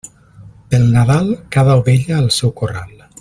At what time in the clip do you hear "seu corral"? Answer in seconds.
2.41-2.91